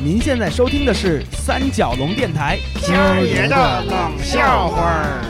[0.00, 5.24] 您现在收听的是三角龙电台，今儿爷的冷笑话儿。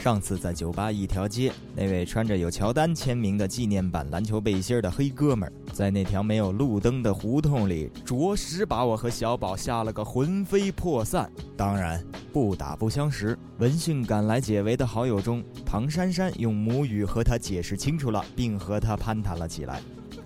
[0.00, 11.30] 上次在酒吧一条街，那位穿着有乔丹签名的纪念版篮球背心的黑哥们儿，在那条没有路灯的胡同里，着实把我和小宝吓了个魂飞魄散。
[11.54, 13.38] 当然，不打不相识。
[13.58, 19.82] 闻讯赶来解围的好友中，唐珊珊用母语和他解释清楚了，并和他攀谈了起来。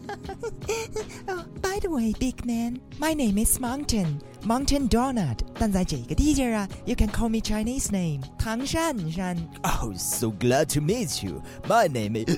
[1.28, 5.40] oh, by the way, big man, my name is Mountain, Mountain Donut.
[5.60, 9.38] 但在这个地界啊，you can call me Chinese name，唐珊珊。
[9.64, 11.42] Oh, so glad to meet you.
[11.68, 12.38] My name is.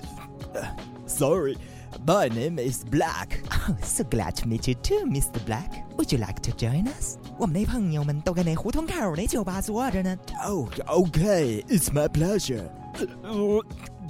[1.05, 1.57] sorry,
[2.05, 3.41] my name is Black.
[3.51, 5.43] Oh, so glad to meet you too, Mr.
[5.45, 5.85] Black.
[5.97, 7.17] Would you like to join us?
[7.37, 10.17] 我们的朋友们都在那胡同口的酒吧坐着呢。
[10.45, 12.69] Oh, okay, it's my pleasure.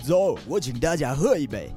[0.04, 1.72] 走，我请大家喝一杯。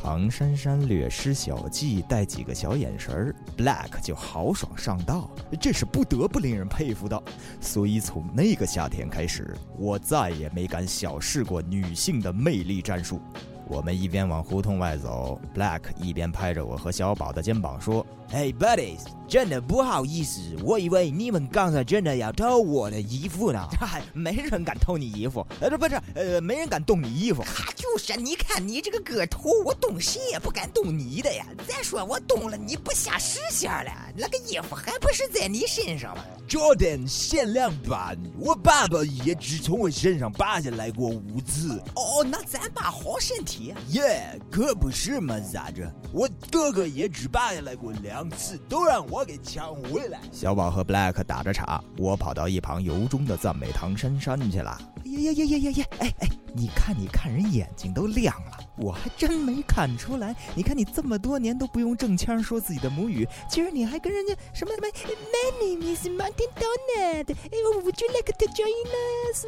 [0.00, 5.28] 唐珊珊略施小计，带几个小眼神儿，Black 就豪爽上道，
[5.60, 7.20] 这是不得不令人佩服的。
[7.60, 13.20] 所以从那个夏天开始，我再也没敢小视过女性的魅力战术。
[13.68, 23.68] 我们一边往胡同外走，Black 一边拍着我和小宝的肩膀说：“Hey buddies，真的不好意思，我以为你们刚才真的要偷我的衣服呢。
[23.78, 27.42] 嗨，没人敢偷你衣服，呃，不是，呃，没人敢动你衣服。
[27.42, 31.44] 哈，就是，你看你这个个头，我动谁也不敢动你的呀。
[31.66, 41.78] 再说我动了，你不下实线了，那个衣服还不是在你身上吗？Jordan 限量版，我爸爸也只从我身上扒下来过五次。
[41.94, 43.57] 哦，那咱爸好身体。
[43.88, 45.92] 耶，可不是嘛，咋着？
[46.12, 50.20] 我哥哥也只扒下来过两次，都让我给抢回来。
[50.32, 54.78] 小宝和 Black 打着岔，我跑到一旁由衷的赞美唐珊珊去了。
[55.04, 55.86] 呀呀呀呀呀呀！
[55.98, 60.34] 哎哎，你看，你看，人眼睛都亮了，我还真没看出来。
[60.54, 67.36] 你看，你这么多年都不用正腔说自己的母语，今儿你还跟人家什么什么？My name is Mountain Donut.
[67.82, 68.86] Would you like to join
[69.32, 69.46] us？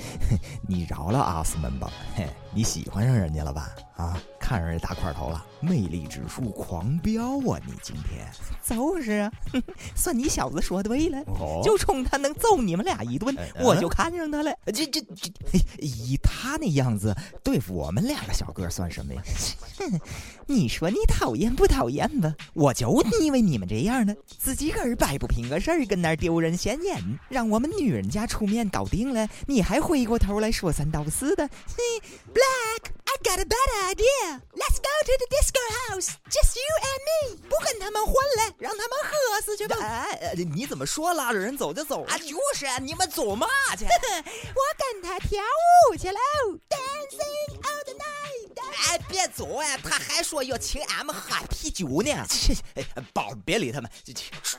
[0.68, 3.74] 你饶了阿斯们吧，嘿，你喜欢上人家了吧？
[3.96, 7.58] 啊，看上这大块头了，魅力指数狂飙啊！
[7.66, 8.28] 你今天
[8.62, 9.32] 就是啊，
[9.96, 14.52] 算你小子说对了，哦就冲他能揍你们俩一顿，哎我就看上他了。
[14.66, 15.30] 这这这，
[15.78, 19.22] 以他那样子对付我们两个小哥算什么呀？
[20.46, 22.34] 你说你讨厌不讨厌吧？
[22.52, 31.48] 我就因为你们这样的，自己个儿摆不平个事儿，跟那儿丢人现眼，让我们女人家出面搞定了，你还回过头来说三道四的。
[31.48, 31.82] 嘿
[32.34, 34.42] ，Black, I got a better idea.
[34.52, 37.48] Let's go to the disco house, just you and me.
[37.48, 39.76] 不跟他们混了，让他们喝死去吧。
[39.80, 43.86] 哎，你怎么说拉着人走就走啊，就是啊，你们走嘛去？
[44.52, 45.40] 我跟他跳
[45.90, 46.18] 舞去喽
[46.68, 48.90] ，dancing all the night。
[48.90, 49.78] 哎，别走啊！
[49.82, 52.26] 他还说要请俺们喝啤酒呢。
[52.28, 52.84] 切， 哎，
[53.14, 53.90] 宝，别理他们，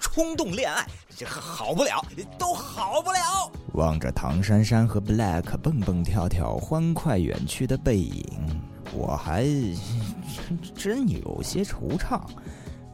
[0.01, 0.84] 冲动恋爱，
[1.16, 2.03] 这好不了，
[2.39, 3.51] 都好不了。
[3.74, 8.26] 望着唐珊珊和 Black 蹦蹦跳跳、欢快远去的背影，
[8.94, 9.46] 我还
[10.76, 12.22] 真有些惆怅。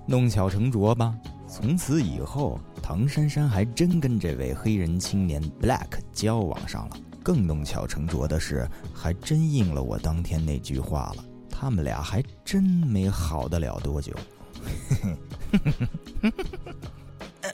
[0.06, 1.16] 弄巧成拙吧，
[1.48, 6.98] 从此以后，唐珊珊还真跟这位黑人青年 Black 交往上了。
[7.24, 11.24] 更弄巧成拙的是，还真应了我当天那句话了。
[11.50, 14.14] 他们俩还真没好得了多久。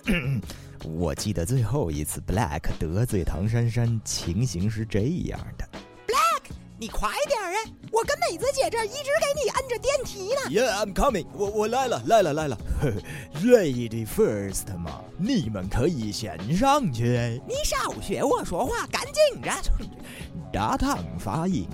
[0.97, 5.65] 我记得最后一次 Black 得罪唐珊珊，情形是这样的
[6.07, 6.51] ：Black，。
[6.81, 7.57] 你快点啊！
[7.91, 10.39] 我跟美子姐这儿一直给你摁着电梯呢。
[10.49, 11.49] Yeah, I'm coming 我。
[11.49, 12.57] 我来了，来了，来了。
[13.43, 17.41] Lady first 嘛，你们可以先上去。
[17.45, 19.51] 你少学我说话，赶紧着。
[20.53, 21.67] 大唐发音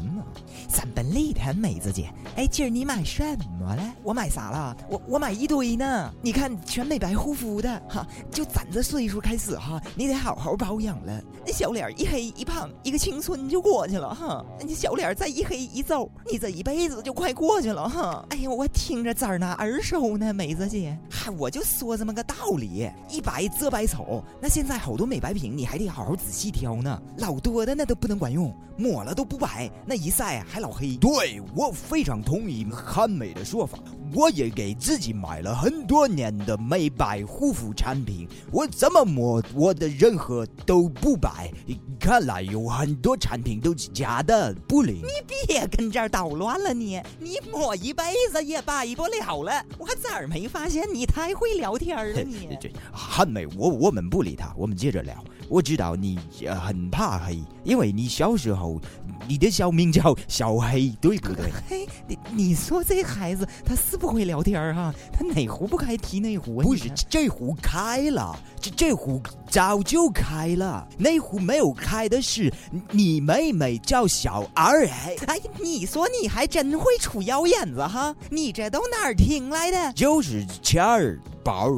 [0.75, 0.85] 咱！
[0.93, 3.21] 本里谈美子姐，哎，今儿你买什
[3.59, 3.93] 么了？
[4.03, 4.77] 我买啥了？
[4.89, 6.13] 我我买一堆呢。
[6.21, 11.21] 你看全美白护肤的哈，就咱这岁数开始哈，你得好好保养了。
[11.45, 14.45] 那小脸一黑一胖，一个青春就过去了哈。
[14.65, 18.25] 你小脸再一黑一皱，你这一辈子就快过去了哈。
[18.29, 20.97] 哎呀，我听着咋那耳熟呢，美子姐。
[21.09, 24.23] 嗨，我就说这么个道理，一白遮百丑。
[24.41, 30.64] 那现在好多美白品，你还得好好仔细挑呢，老多的那都不能管用，抹了都不白，那一晒还老
[30.97, 33.77] 对我非常同意韩美的说法，
[34.13, 41.51] 我也给自己买了很多年的美白护肤产品，我怎么抹我的任何都不白。
[41.99, 44.97] 看来有很多产品都是假的，不灵。
[44.97, 49.65] 你别跟这儿捣乱了你，你抹一辈子也白不了了。
[49.77, 52.57] 我咋儿没发现你太会聊天了你？
[52.61, 55.15] 这汉美，我我们不理他，我们接着聊。
[55.47, 58.79] 我知道你呃很怕黑，因为你小时候
[59.27, 61.51] 你的小名叫小黑，对不对？
[61.67, 66.61] 嘿，你你说这孩子他是是不会聊天哈，他哪壶不开提哪壶。
[66.61, 72.53] 不是这壶开了，这这壶早就开了，那壶没有开的是
[72.91, 75.15] 你妹妹叫小二哎。
[75.27, 79.93] 哎，你说你还真会出谣言子哈，你这都哪儿听来的？
[79.93, 81.69] 就是钱儿宝、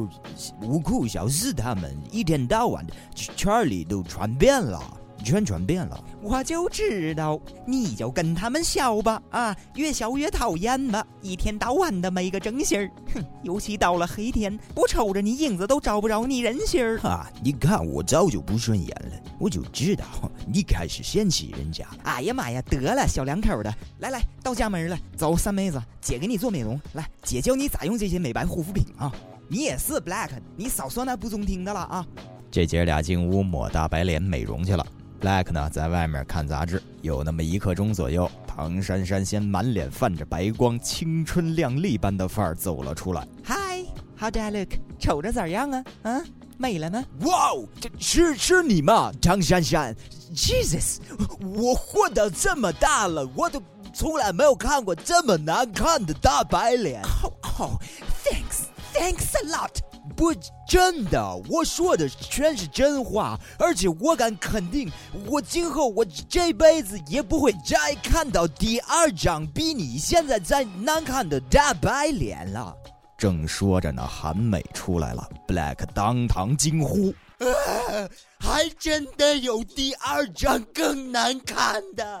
[0.60, 4.82] 吴库、小四他们一天到晚圈里都传遍了。
[5.28, 16.98] 全传变了，我就知道，你就跟他们笑吧，啊，越笑越讨厌吧，一天到晚的没个正形儿，哼，尤其到了黑天，不瞅着你影子都找不着你人形儿。
[17.00, 20.06] 哈，你看我早就不顺眼了，我就知道
[20.50, 21.86] 你开始嫌弃人家。
[22.04, 29.12] 哎呀妈呀，得了，小两口的，来来，到家门了，走，三妹子，姐给你做美容，来，姐教你咋用这些美白护肤品啊。
[29.50, 32.06] 你也是 Black，你少说那不中听的了啊。
[32.50, 34.86] 这姐俩进屋抹大白脸美容去了。
[35.20, 43.26] Black 呢，在外面看杂志，有那么一刻钟左右，唐珊珊先满脸泛着白光，青春靓丽般的范儿走了出来。
[43.44, 44.68] Hi，How do I look？
[45.00, 45.84] 瞅着咋样啊？
[46.02, 46.22] 啊，
[46.56, 47.04] 美了吗？
[47.22, 49.92] 哇哦，这是是你吗，唐珊珊
[50.34, 50.98] ？Jesus，
[51.40, 53.60] 我混到这么大了，我都
[53.92, 57.02] 从来没有看过这么难看的大白脸。
[57.24, 57.70] Oh, oh,
[58.24, 59.87] thanks，thanks a lot。
[60.16, 60.32] 不，
[60.68, 64.90] 真的，我说的全是真话，而且我敢肯定，
[65.26, 72.74] 我今后我这辈子也不会再看到第二张比你现在再难看的大白脸了。
[73.16, 77.12] 正说着呢，韩美出来了，Black 当堂惊呼
[78.38, 82.20] ：“还真的有第二张更难看的！”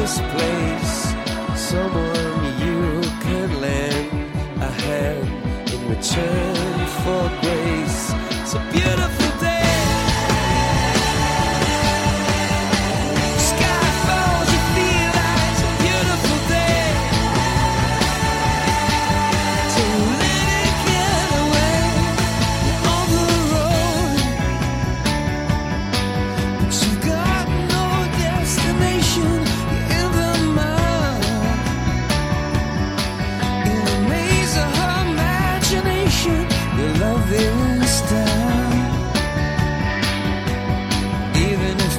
[0.00, 0.94] this place.
[1.70, 4.08] Someone you can lend
[4.62, 5.28] a hand
[5.74, 8.00] in return for grace.
[8.72, 8.89] Beautiful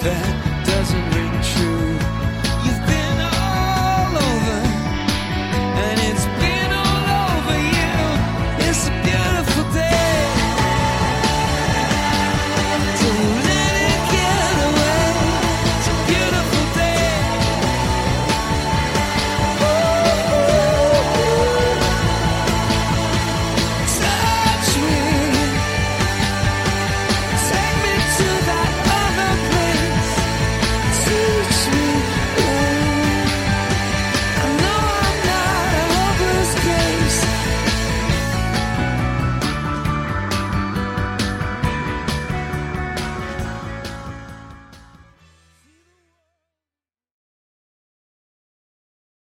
[0.03, 0.50] understand